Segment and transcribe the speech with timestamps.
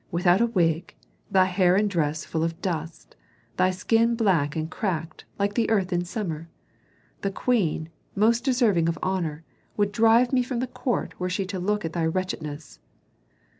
[0.09, 0.95] Without a wig,
[1.29, 3.15] thy hair and dress full of dust,
[3.57, 6.49] thy skin black and cracked, like the earth in summer.
[7.21, 9.43] The queen, most deserving of honor,
[9.77, 12.79] would drive me from the court were she to look at thy wretchedness."